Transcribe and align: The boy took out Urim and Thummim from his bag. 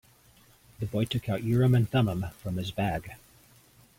The 0.79 0.87
boy 0.87 1.05
took 1.05 1.29
out 1.29 1.43
Urim 1.43 1.75
and 1.75 1.87
Thummim 1.87 2.25
from 2.39 2.57
his 2.57 2.71
bag. 2.71 3.13